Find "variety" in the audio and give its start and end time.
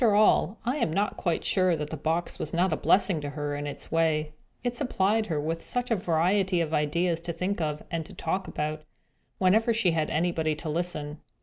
5.95-6.59